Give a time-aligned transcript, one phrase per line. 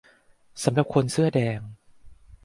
[0.63, 1.59] สำหรับคนเสื้อแดง